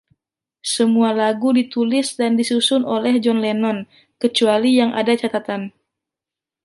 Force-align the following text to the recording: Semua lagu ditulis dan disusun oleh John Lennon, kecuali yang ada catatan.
Semua 0.75 1.09
lagu 1.21 1.49
ditulis 1.59 2.07
dan 2.19 2.31
disusun 2.39 2.81
oleh 2.95 3.13
John 3.23 3.37
Lennon, 3.45 3.79
kecuali 4.21 4.71
yang 4.81 4.91
ada 4.99 5.13
catatan. 5.21 5.61